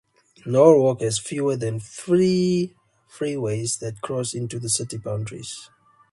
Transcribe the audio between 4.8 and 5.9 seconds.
boundaries.